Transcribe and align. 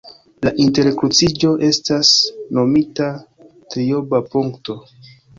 La 0.45 0.51
interkruciĝo 0.61 1.51
estas 1.67 2.09
nomita 2.59 3.09
triobla 3.75 4.23
punkto. 4.31 4.77